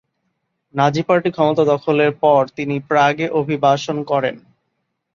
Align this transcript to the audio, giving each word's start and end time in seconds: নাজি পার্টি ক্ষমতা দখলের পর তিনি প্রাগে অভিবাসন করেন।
নাজি 0.75 1.01
পার্টি 1.07 1.29
ক্ষমতা 1.31 1.63
দখলের 1.73 2.11
পর 2.23 2.41
তিনি 2.57 2.75
প্রাগে 2.89 3.27
অভিবাসন 3.39 3.97
করেন। 4.11 4.35